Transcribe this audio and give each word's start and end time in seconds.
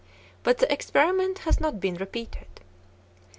But 0.41 0.57
the 0.57 0.73
experiment 0.73 1.37
has 1.45 1.59
not 1.59 1.79
been 1.79 1.93
repeated. 1.93 2.47